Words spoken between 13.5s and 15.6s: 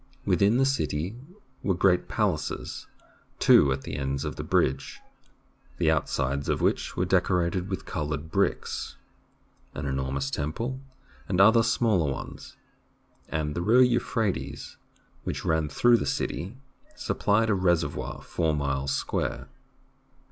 the river Euphrates, which